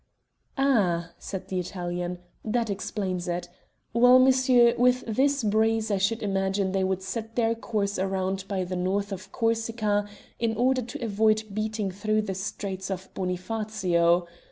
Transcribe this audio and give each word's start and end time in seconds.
"Ah," 0.57 1.11
said 1.19 1.47
the 1.49 1.59
Italian, 1.59 2.17
"that 2.43 2.71
explains 2.71 3.27
it. 3.27 3.47
Well, 3.93 4.17
monsieur, 4.17 4.73
with 4.75 5.03
this 5.05 5.43
breeze 5.43 5.91
I 5.91 5.99
should 5.99 6.23
imagine 6.23 6.71
they 6.71 6.83
would 6.83 7.03
set 7.03 7.35
their 7.35 7.53
course 7.53 7.99
round 7.99 8.47
by 8.47 8.63
the 8.63 8.75
north 8.75 9.11
of 9.11 9.31
Corsica 9.31 10.09
in 10.39 10.57
order 10.57 10.81
to 10.81 11.05
avoid 11.05 11.43
beating 11.53 11.91
through 11.91 12.23
the 12.23 12.33
Straits 12.33 12.89
of 12.89 13.13
Bonifacio. 13.13 14.25